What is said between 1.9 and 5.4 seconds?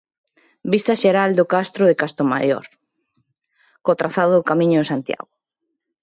Castromaior, co trazado do Camiño de Santiago.